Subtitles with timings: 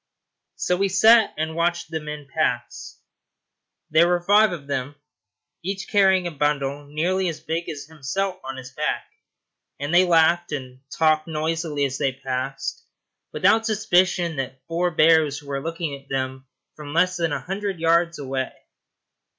[0.55, 2.97] So we sat and watched the men pass.
[3.91, 4.95] There were five of them,
[5.61, 9.05] each carrying a bundle nearly as big as himself on his back,
[9.79, 12.83] and they laughed and talked noisily as they passed,
[13.31, 17.79] without a suspicion that four bears were looking at them from less than a hundred
[17.79, 18.53] yards away.